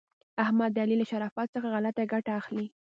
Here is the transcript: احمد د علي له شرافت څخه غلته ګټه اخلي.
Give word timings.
احمد 0.43 0.69
د 0.73 0.77
علي 0.83 0.95
له 0.99 1.05
شرافت 1.11 1.47
څخه 1.55 1.67
غلته 1.73 2.01
ګټه 2.13 2.31
اخلي. 2.39 2.65